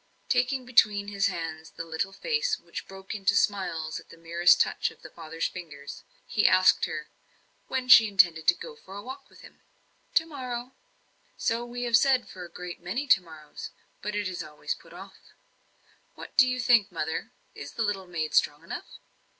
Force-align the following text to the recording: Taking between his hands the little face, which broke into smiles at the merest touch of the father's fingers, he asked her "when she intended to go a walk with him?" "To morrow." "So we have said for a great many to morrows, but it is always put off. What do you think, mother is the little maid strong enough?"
Taking 0.29 0.65
between 0.65 1.09
his 1.09 1.27
hands 1.27 1.69
the 1.69 1.85
little 1.85 2.11
face, 2.11 2.57
which 2.57 2.87
broke 2.87 3.13
into 3.13 3.35
smiles 3.35 3.99
at 3.99 4.09
the 4.09 4.17
merest 4.17 4.59
touch 4.59 4.89
of 4.89 5.03
the 5.03 5.11
father's 5.11 5.45
fingers, 5.45 6.03
he 6.25 6.47
asked 6.47 6.85
her 6.85 7.11
"when 7.67 7.87
she 7.87 8.07
intended 8.07 8.47
to 8.47 8.55
go 8.55 8.75
a 8.87 8.99
walk 9.03 9.29
with 9.29 9.41
him?" 9.41 9.61
"To 10.15 10.25
morrow." 10.25 10.73
"So 11.37 11.63
we 11.67 11.83
have 11.83 11.95
said 11.97 12.27
for 12.27 12.43
a 12.43 12.49
great 12.49 12.81
many 12.81 13.05
to 13.09 13.21
morrows, 13.21 13.69
but 14.01 14.15
it 14.15 14.27
is 14.27 14.41
always 14.41 14.73
put 14.73 14.91
off. 14.91 15.19
What 16.15 16.35
do 16.35 16.47
you 16.49 16.59
think, 16.59 16.91
mother 16.91 17.29
is 17.53 17.73
the 17.73 17.83
little 17.83 18.07
maid 18.07 18.33
strong 18.33 18.63
enough?" 18.63 18.97